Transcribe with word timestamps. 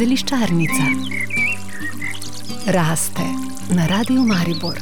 Zeliščarnica 0.00 0.84
raste 2.72 3.24
na 3.76 3.86
radiju 3.86 4.22
Maribor. 4.24 4.78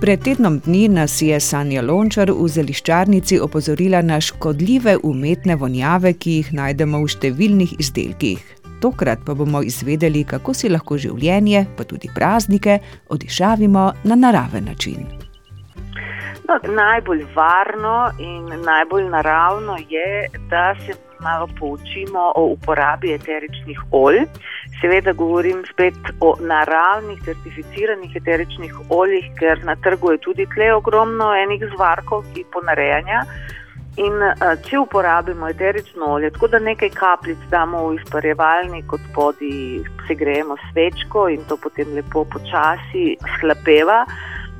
Pred 0.00 0.22
tednom 0.24 0.56
dni 0.64 0.88
nas 0.88 1.18
je 1.22 1.40
Sanja 1.40 1.82
Lončar 1.84 2.32
v 2.32 2.48
zeliščarnici 2.48 3.36
opozorila 3.44 4.00
na 4.02 4.20
škodljive 4.24 4.96
umetne 5.02 5.56
vonjave, 5.60 6.14
ki 6.16 6.38
jih 6.38 6.52
najdemo 6.56 7.02
v 7.02 7.10
številnih 7.12 7.74
izdelkih. 7.76 8.40
Tokrat 8.80 9.20
pa 9.26 9.34
bomo 9.36 9.60
izvedeli, 9.60 10.24
kako 10.24 10.54
si 10.56 10.72
lahko 10.72 10.96
življenje, 10.96 11.66
pa 11.76 11.84
tudi 11.84 12.08
praznike, 12.14 12.78
odišavimo 13.12 13.84
na 14.08 14.16
naraven 14.16 14.64
način. 14.72 15.31
No, 16.48 16.58
najbolj 16.74 17.24
varno 17.34 18.10
in 18.18 18.46
najbolj 18.64 19.04
naravno 19.08 19.76
je, 19.88 20.26
da 20.50 20.74
se 20.86 20.92
malo 21.20 21.48
poučimo 21.58 22.32
o 22.36 22.44
uporabi 22.44 23.14
eteričnih 23.14 23.80
olj. 23.90 24.18
Seveda 24.80 25.12
govorim 25.12 25.62
spet 25.72 25.94
o 26.20 26.34
naravnih, 26.40 27.22
certificiranih 27.24 28.16
eteričnih 28.16 28.74
oljih, 28.88 29.30
ker 29.38 29.64
na 29.64 29.76
trgu 29.76 30.12
je 30.12 30.18
tudi 30.18 30.46
tle 30.54 30.74
ogromno 30.74 31.30
enih 31.44 31.62
zvarkov, 31.76 32.24
ki 32.34 32.44
ponarejanja. 32.52 33.22
In 34.02 34.22
če 34.66 34.78
uporabimo 34.78 35.48
eterično 35.52 36.06
olje, 36.14 36.30
tako 36.32 36.48
da 36.48 36.58
nekaj 36.58 36.90
kapljic 36.96 37.38
damo 37.50 37.86
v 37.88 37.98
izparevalnik, 38.00 38.92
od 38.92 39.00
podi 39.14 39.82
segrejemo 40.08 40.56
svečko 40.70 41.28
in 41.28 41.44
to 41.48 41.58
potem 41.60 41.94
lepo 41.94 42.24
počasi 42.24 43.16
slapeva 43.38 44.06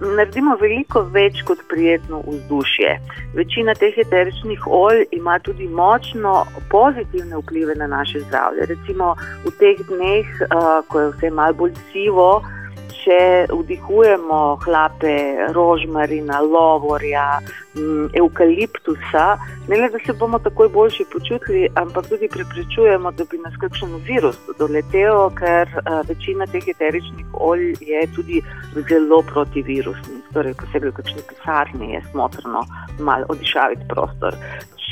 naredimo 0.00 0.56
veliko 0.60 1.02
več 1.14 1.42
kot 1.46 1.62
prijetno 1.68 2.22
vzdušje. 2.26 2.94
Večina 3.34 3.74
teh 3.74 3.98
eteričnih 3.98 4.66
olj 4.66 5.04
ima 5.12 5.38
tudi 5.38 5.68
močno 5.68 6.44
pozitivne 6.70 7.36
vplive 7.42 7.74
na 7.74 7.86
naše 7.86 8.20
zdravje. 8.20 8.66
Recimo 8.66 9.14
v 9.44 9.54
teh 9.60 9.78
dneh, 9.88 10.26
uh, 10.48 10.82
ko 10.88 11.00
je 11.00 11.12
vse 11.12 11.30
malo 11.30 11.54
bolj 11.54 11.78
sivo, 11.92 12.42
če 13.02 13.46
vdihujemo 13.50 14.40
hlape 14.64 15.16
rožmarina, 15.54 16.40
lovorja, 16.40 17.40
eukaliptusa, 18.14 19.26
ne 19.68 19.76
le 19.76 19.88
da 19.92 19.98
se 20.06 20.12
bomo 20.12 20.38
takoj 20.38 20.68
boljši 20.68 21.06
počutili, 21.12 21.68
ampak 21.74 22.08
tudi 22.08 22.28
preprečujemo, 22.28 23.12
da 23.12 23.24
bi 23.30 23.40
nas 23.44 23.56
kakšen 23.60 23.94
virus 24.08 24.38
doletel, 24.58 25.30
ker 25.38 25.70
večina 26.08 26.46
teh 26.46 26.68
eteričnih 26.74 27.26
olj 27.32 27.72
je 27.80 28.04
tudi 28.14 28.42
zelo 28.88 29.22
protivirusni. 29.32 30.20
Torej, 30.32 30.54
posebej 30.60 30.90
v 30.90 30.98
kakšni 31.00 31.24
pisarni 31.28 31.94
je 31.94 32.04
smotrno 32.10 32.66
malo 32.98 33.26
odišaviti 33.32 33.88
prostor 33.88 34.36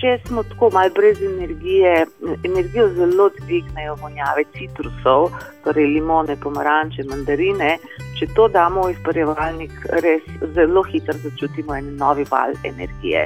če 0.00 0.17
smo 0.27 0.42
tako 0.48 0.70
malo 0.72 0.91
brez 0.97 1.20
energije, 1.22 2.06
energijo 2.44 2.89
zelo 2.97 3.28
dvignejo 3.41 3.97
vonjave 4.00 4.47
citrusov, 4.55 5.28
torej 5.65 5.91
limone, 5.94 6.37
pomaranče, 6.41 7.05
mandarine. 7.11 7.75
Če 8.21 8.27
to 8.37 8.51
damo 8.53 8.83
v 8.85 8.93
izparevalnik, 8.93 9.73
res 10.05 10.25
zelo 10.53 10.83
hitro 10.85 11.17
začutimo 11.23 11.73
en 11.73 11.95
novi 11.97 12.27
val 12.29 12.53
energije. 12.69 13.23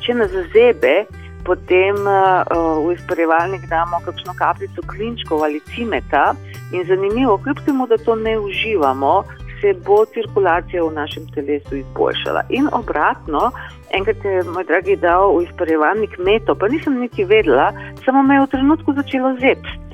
Če 0.00 0.14
nas 0.16 0.32
zazebe, 0.32 1.02
potem 1.44 1.98
uh, 2.08 2.48
v 2.80 2.94
izparevalnik 2.94 3.66
damo 3.68 4.00
kakšno 4.06 4.32
kapljico 4.38 4.84
klinčkov 4.88 5.44
ali 5.44 5.60
cimeta 5.68 6.30
in 6.72 6.86
zanimivo, 6.88 7.36
kljub 7.44 7.60
temu, 7.66 7.86
da 7.92 8.00
to 8.00 8.16
ne 8.16 8.38
uživamo, 8.40 9.12
se 9.60 9.74
bo 9.84 9.98
cirkulacija 10.14 10.84
v 10.84 10.94
našem 10.96 11.26
telesu 11.34 11.76
izboljšala. 11.82 12.46
In 12.48 12.68
obratno, 12.72 13.50
enkrat 13.92 14.24
je 14.24 14.46
moj 14.48 14.64
dragi 14.64 14.96
dal 14.96 15.34
v 15.36 15.44
izparevalnik 15.44 16.16
meto, 16.18 16.54
pa 16.54 16.72
nisem 16.72 17.00
niti 17.00 17.24
vedela, 17.24 17.68
samo 18.04 18.22
me 18.22 18.38
je 18.38 18.46
v 18.46 18.50
trenutku 18.56 18.96
začelo 18.96 19.34
zepst. 19.44 19.87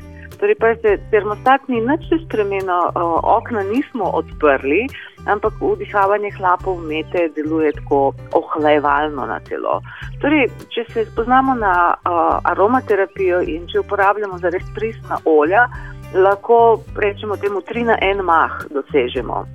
Torej, 0.44 0.56
pa 0.60 0.74
se 0.76 0.98
termostat 1.10 1.60
ni 1.72 1.80
nič 1.80 2.04
spremenil, 2.24 2.92
okna 3.24 3.62
nismo 3.64 4.04
odprli, 4.12 4.84
ampak 5.24 5.56
vdihavanje 5.56 6.36
hlapov 6.36 6.84
mete 6.84 7.32
deluje 7.32 7.72
tako 7.72 8.12
ohlajevalno 8.36 9.24
na 9.24 9.40
telo. 9.48 9.80
Torej, 10.20 10.52
če 10.68 10.84
se 10.92 11.06
spoznamo 11.08 11.54
na 11.56 11.96
uh, 11.96 12.44
aromaterapijo 12.52 13.40
in 13.40 13.64
če 13.72 13.80
uporabljamo 13.86 14.36
za 14.44 14.52
res 14.52 14.68
pristna 14.76 15.16
olja, 15.24 15.64
lahko 16.12 16.76
rečemo 16.92 17.40
temu 17.40 17.64
tri 17.64 17.88
na 17.88 17.96
en 18.04 18.20
mah 18.20 18.68
dosežemo. 18.68 19.46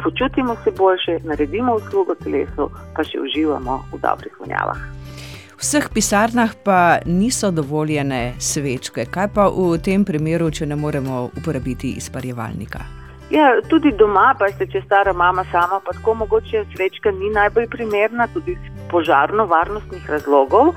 Počutimo 0.00 0.56
se 0.64 0.72
boljše, 0.72 1.20
naredimo 1.28 1.76
uslugo 1.76 2.16
telesu, 2.24 2.72
pa 2.96 3.04
še 3.04 3.20
uživamo 3.20 3.82
v 3.92 4.00
dobrih 4.00 4.40
vonjavah. 4.40 5.01
Vseh 5.62 5.84
pisarnah 5.94 6.50
pa 6.64 6.98
niso 7.06 7.50
dovoljene 7.50 8.34
svečke. 8.38 9.04
Kaj 9.06 9.28
pa 9.34 9.44
v 9.46 9.76
tem 9.78 10.02
primeru, 10.04 10.48
če 10.50 10.66
ne 10.66 10.74
moremo 10.76 11.28
uporabiti 11.38 11.92
izparjevalnika? 12.00 12.80
Ja, 13.30 13.52
tudi 13.70 13.92
doma, 13.94 14.32
pa 14.38 14.48
ste 14.50 14.66
če 14.66 14.82
stara 14.82 15.12
mama 15.14 15.44
sama, 15.52 15.78
pa 15.84 15.94
tako 15.94 16.16
mogoče 16.24 16.64
svečka 16.74 17.12
ni 17.14 17.30
najbolj 17.30 17.68
primerna, 17.70 18.26
tudi 18.34 18.56
iz 18.56 18.82
požarno-varnostnih 18.90 20.10
razlogov. 20.10 20.72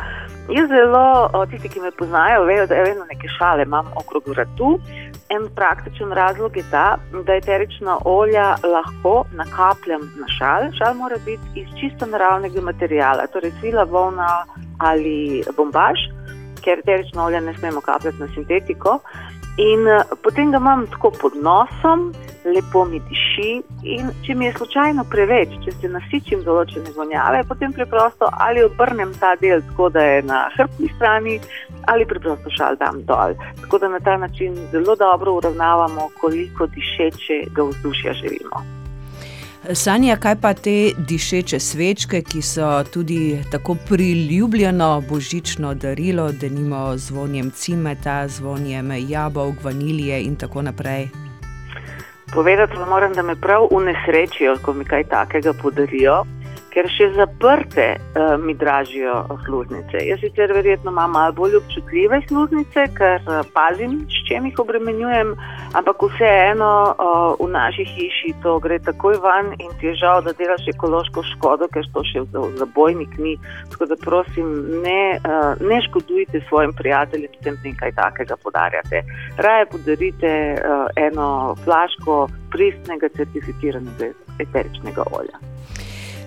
Jaz 0.54 0.70
zelo, 0.70 1.34
tisti, 1.50 1.74
ki 1.74 1.82
me 1.82 1.90
poznajo, 1.98 2.46
vejo, 2.46 2.68
da 2.70 2.78
je 2.78 2.86
vedno 2.92 3.08
nekaj 3.10 3.34
šale, 3.40 3.66
imam 3.66 3.90
okrog 3.98 4.30
vratu. 4.36 4.70
En 5.34 5.50
praktičen 5.56 6.14
razlog 6.14 6.62
je 6.62 6.64
ta, 6.70 7.00
da 7.26 7.34
eterična 7.34 7.98
olja 8.06 8.54
lahko 8.62 9.16
nakapljam 9.34 10.06
na 10.22 10.30
šal. 10.38 10.70
Šal 10.78 10.94
mora 10.94 11.18
biti 11.26 11.66
iz 11.66 11.74
čisto 11.82 12.06
naravnega 12.06 12.62
materijala, 12.62 13.26
torej 13.34 13.52
svila, 13.60 13.90
volna 13.90 14.30
ali 14.78 15.44
bombaž, 15.58 16.08
ker 16.64 16.80
eterično 16.80 17.26
olje 17.26 17.42
ne 17.42 17.54
smemo 17.58 17.82
kapljati 17.82 18.20
na 18.20 18.28
sintetiko. 18.34 19.00
In 19.58 19.88
eh, 19.88 20.04
potem 20.24 20.52
ga 20.52 20.60
imam 20.60 20.84
tako 20.92 21.12
pod 21.22 21.36
nosom, 21.40 22.10
lepo 22.46 22.84
mi 22.86 23.00
diši. 23.10 23.52
In 23.96 24.10
če 24.26 24.36
mi 24.36 24.50
je 24.50 24.54
slučajno 24.58 25.06
preveč, 25.10 25.56
če 25.64 25.72
se 25.78 25.92
nasičim 25.94 26.44
določene 26.44 26.92
vonjave, 26.98 27.46
potem 27.48 27.74
preprosto 27.74 28.28
ali 28.48 28.66
obrnem 28.66 29.14
ta 29.22 29.36
del 29.40 29.64
tako, 29.70 29.90
da 29.96 30.04
je 30.04 30.22
na 30.28 30.46
hrbtni 30.58 30.92
strani, 30.98 31.40
ali 31.88 32.08
preprosto 32.10 32.52
šal 32.58 32.76
dam 32.82 33.04
dol. 33.08 33.38
Tako 33.64 33.80
da 33.80 33.94
na 33.96 34.04
ta 34.04 34.18
način 34.18 34.58
zelo 34.74 34.96
dobro 35.00 35.38
uravnavamo, 35.40 36.10
koliko 36.20 36.68
dišečega 36.76 37.70
vzdušja 37.72 38.20
želimo. 38.24 38.66
Sanja, 39.74 40.16
kaj 40.22 40.36
pa 40.42 40.54
te 40.54 40.92
dišeče 40.98 41.60
svečke, 41.60 42.22
ki 42.22 42.42
so 42.42 42.84
tudi 42.94 43.40
tako 43.52 43.76
priljubljeno 43.90 45.02
božično 45.10 45.74
darilo, 45.74 46.32
da 46.32 46.50
nimo 46.50 46.98
zvonjem 46.98 47.52
cimeta, 47.52 48.28
zvonjem 48.28 48.92
jabolk, 49.10 49.64
vanilije 49.64 50.22
in 50.24 50.36
tako 50.36 50.62
naprej? 50.62 51.08
Povedati 52.34 52.78
vam 52.78 52.90
moram, 52.90 53.14
da 53.14 53.24
me 53.24 53.36
prav 53.36 53.68
unesrečijo, 53.72 54.58
ko 54.62 54.74
mi 54.74 54.86
kaj 54.86 55.04
takega 55.04 55.54
podarijo 55.54 56.24
ker 56.76 56.90
še 56.92 57.08
zaprte 57.16 57.86
uh, 57.96 58.36
mi 58.42 58.54
dražijo 58.60 59.14
sluznice. 59.46 60.02
Jaz 60.04 60.20
sicer 60.20 60.52
verjetno 60.54 60.92
imam 60.92 61.14
malo 61.16 61.32
bolj 61.38 61.56
občutljive 61.62 62.20
sluznice, 62.28 62.88
ker 62.98 63.24
uh, 63.24 63.40
pazim, 63.56 64.02
s 64.12 64.26
čem 64.28 64.50
jih 64.50 64.60
obremenjujem, 64.60 65.32
ampak 65.80 66.04
vseeno 66.04 66.72
uh, 66.92 67.40
v 67.40 67.48
naši 67.54 67.88
hiši 67.94 68.34
to 68.44 68.58
gre 68.64 68.82
takoj 68.84 69.16
van 69.24 69.54
in 69.56 69.72
ti 69.80 69.88
je 69.88 69.96
žal, 70.04 70.22
da 70.28 70.36
delaš 70.36 70.68
ekološko 70.74 71.24
škodo, 71.32 71.72
ker 71.72 71.88
to 71.96 72.04
še 72.12 72.26
za, 72.36 72.44
za 72.60 72.68
bojnik 72.76 73.16
ni. 73.24 73.38
Tako 73.72 73.90
da 73.94 74.00
prosim, 74.04 74.52
ne, 74.84 75.00
uh, 75.24 75.56
ne 75.64 75.80
škodujte 75.88 76.44
svojim 76.50 76.76
prijateljem, 76.76 77.40
če 77.40 77.50
jim 77.50 77.60
nekaj 77.72 77.96
takega 77.96 78.36
podarjate. 78.44 79.06
Raje 79.40 79.72
podarite 79.72 80.36
uh, 80.60 80.88
eno 81.00 81.56
flaško 81.64 82.26
pristnega 82.52 83.08
certificiranega 83.16 84.12
eteričnega 84.44 85.08
olja. 85.16 85.55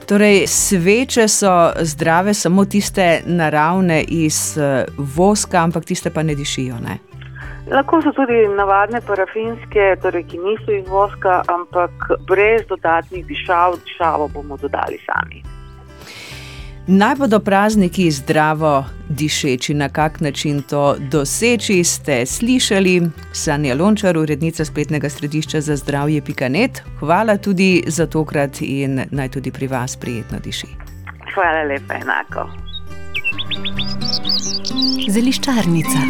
Torej, 0.08 0.46
sveče 0.46 1.28
so 1.28 1.72
zdrave, 1.80 2.34
samo 2.34 2.64
tiste 2.64 3.20
naravne 3.26 4.02
iz 4.08 4.58
eh, 4.58 4.84
voska, 4.98 5.58
ampak 5.58 5.84
tiste 5.84 6.10
pa 6.10 6.22
ne 6.22 6.34
dišijo. 6.34 6.78
Ne? 6.80 6.96
Lahko 7.70 8.00
so 8.02 8.12
tudi 8.16 8.38
navadne 8.56 9.02
parafinske, 9.04 9.90
torej, 10.02 10.24
ki 10.30 10.40
niso 10.40 10.72
iz 10.72 10.88
voska, 10.88 11.42
ampak 11.52 11.92
brez 12.28 12.64
dodatnih 12.68 13.26
dišav, 13.26 13.76
dišavo 13.84 14.28
bomo 14.32 14.56
dodali 14.56 14.96
sami. 15.04 15.57
Naj 16.90 17.14
bodo 17.14 17.40
prazniki 17.40 18.10
zdravo 18.10 18.84
dišeči, 19.08 19.74
na 19.74 19.88
kak 19.88 20.20
način 20.20 20.62
to 20.62 20.96
doseči, 20.98 21.84
ste 21.84 22.26
slišali. 22.26 23.02
Sanja 23.32 23.74
Lončar, 23.74 24.18
urednica 24.18 24.64
spletnega 24.64 25.10
središča 25.10 25.60
za 25.60 25.76
zdravje 25.76 26.20
Pikanet. 26.20 26.82
Hvala 26.98 27.36
tudi 27.36 27.84
za 27.86 28.06
tokrat 28.06 28.60
in 28.60 29.04
naj 29.10 29.28
tudi 29.28 29.50
pri 29.50 29.66
vas 29.66 29.96
prijetno 29.96 30.38
diši. 30.38 30.66
Hvala 31.34 31.62
lepa, 31.62 31.94
enako. 31.94 32.48
Zeliščarnica 35.08 36.00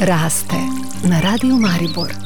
raste 0.00 0.60
na 1.10 1.20
radiju 1.20 1.56
Maribor. 1.56 2.25